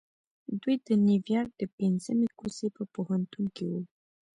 دوی 0.61 0.75
د 0.87 0.89
نيويارک 1.07 1.51
د 1.57 1.63
پنځمې 1.77 2.27
کوڅې 2.39 2.67
په 2.75 2.83
پوهنتون 2.93 3.45
کې 3.55 3.65
وو. 3.71 3.81